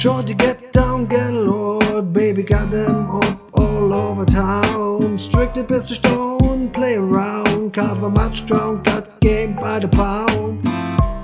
[0.00, 5.18] Shorty, get down, get low, baby, got them up all over town.
[5.18, 7.74] Strictly business, don't play around.
[7.74, 10.64] Cover much ground, got game by the pound.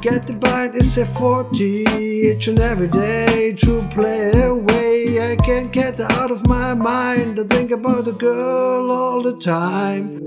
[0.03, 3.55] Get the bind, it's a 40, each and every day.
[3.55, 7.41] True play away, I can't get out of my mind.
[7.41, 10.21] I think about the girl all the time.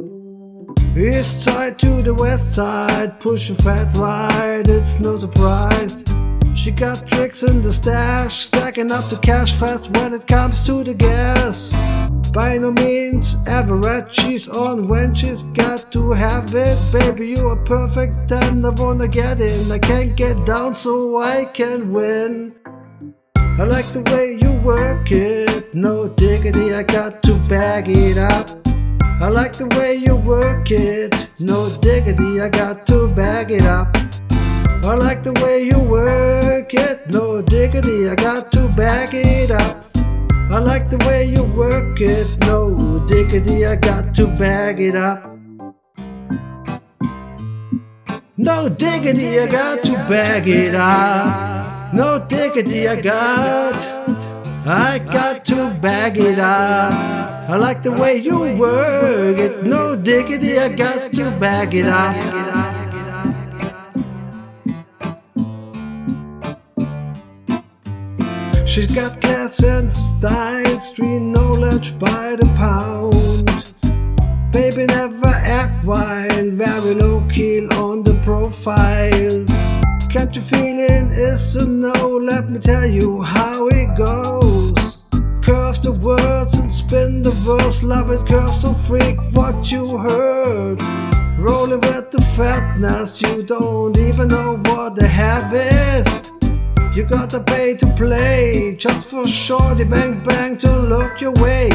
[0.98, 6.04] East side to the west side, push a fat ride, it's no surprise.
[6.70, 10.84] She got tricks in the stash, stacking up the cash fast when it comes to
[10.84, 11.74] the gas.
[12.32, 16.78] By no means average, she's on when she's got to have it.
[16.94, 19.72] Baby, you are perfect and I wanna get in.
[19.72, 22.54] I can't get down so I can win.
[23.36, 28.48] I like the way you work it, no diggity, I got to bag it up.
[29.20, 34.09] I like the way you work it, no diggity, I got to bag it up.
[34.82, 39.86] I like the way you work it, no diggity, I got to back it up.
[40.50, 45.38] I like the way you work it, no diggity, I got to bag it up.
[48.38, 51.94] No diggity, I got to bag it up.
[51.94, 53.76] No diggity, I got,
[54.66, 56.94] I got to bag it up.
[57.50, 62.49] I like the way you work it, no diggity, I got to bag it up.
[68.70, 73.50] She's got class and style, street knowledge by the pound.
[74.54, 79.44] Baby never act wild, very low key on the profile.
[80.12, 81.18] Can't you feel it?
[81.18, 85.00] It's a no, let me tell you how it goes.
[85.42, 90.80] Curve the words and spin the verse, love it, girl, so freak what you heard.
[91.40, 95.89] Rolling with the fatness, you don't even know what the have is.
[97.00, 101.72] You gotta pay to play, just for shorty bang bang to look your way.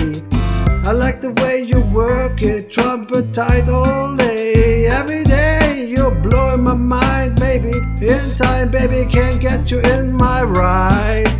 [0.84, 4.84] I like the way you work it, trumpet tight all day.
[4.84, 7.72] Every day you're blowing my mind, baby.
[8.06, 11.32] In time, baby, can't get you in my ride.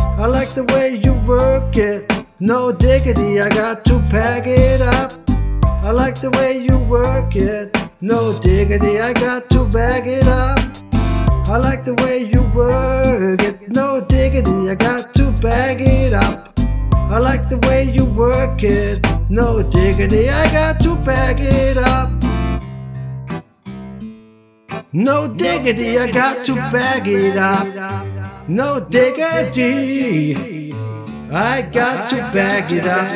[0.00, 2.08] I like the way you work it,
[2.38, 5.10] no diggity, I got to pack it up.
[5.64, 10.75] I like the way you work it, no diggity, I got to bag it up.
[11.48, 16.58] I like the way you work it, no diggity, I got to bag it up.
[16.92, 22.10] I like the way you work it, no diggity, I got to bag it up.
[24.92, 27.68] No diggity, I got to bag it up.
[28.48, 30.72] No diggity,
[31.30, 33.06] I got to bag it up.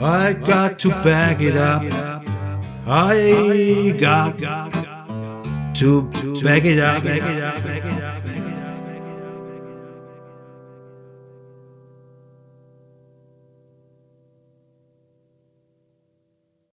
[0.00, 2.23] I got to bag it up.
[2.86, 4.38] I got
[5.76, 6.02] to
[6.42, 8.03] back it up.